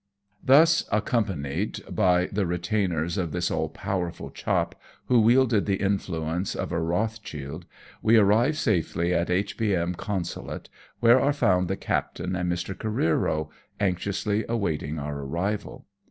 Thus 0.43 0.83
accompanied 0.91 1.83
by 1.93 2.25
the 2.31 2.47
retainers 2.47 3.19
of 3.19 3.31
this 3.31 3.51
all 3.51 3.69
powerful 3.69 4.31
chop, 4.31 4.73
who 5.05 5.21
wielded 5.21 5.67
the 5.67 5.75
influence 5.75 6.55
of 6.55 6.71
a 6.71 6.79
Roth 6.81 7.19
schild, 7.21 7.65
we 8.01 8.17
arrived 8.17 8.57
safely 8.57 9.13
at 9.13 9.29
H.B.M. 9.29 9.93
Consulate, 9.93 10.69
where 11.01 11.19
are 11.21 11.33
found 11.33 11.67
the 11.67 11.77
captain 11.77 12.35
and 12.35 12.51
Mr. 12.51 12.73
Oareero 12.75 13.49
anxiously 13.79 14.43
waiting 14.49 14.97
our 14.97 15.19
arrival. 15.21 15.85